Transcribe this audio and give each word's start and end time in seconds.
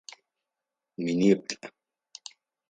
Миниплӏ. 1.03 1.55